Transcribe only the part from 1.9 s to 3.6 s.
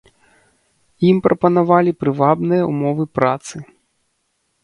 прывабныя ўмовы працы.